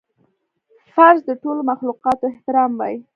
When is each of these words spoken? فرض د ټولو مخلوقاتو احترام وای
فرض 0.93 1.21
د 1.29 1.31
ټولو 1.43 1.61
مخلوقاتو 1.71 2.23
احترام 2.31 2.71
وای 2.75 2.95